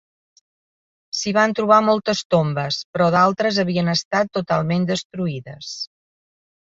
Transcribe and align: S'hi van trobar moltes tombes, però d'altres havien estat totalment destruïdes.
S'hi 1.17 1.33
van 1.39 1.51
trobar 1.59 1.77
moltes 1.89 2.23
tombes, 2.35 2.79
però 2.97 3.11
d'altres 3.17 3.61
havien 3.65 3.95
estat 3.95 4.33
totalment 4.39 4.89
destruïdes. 4.93 5.75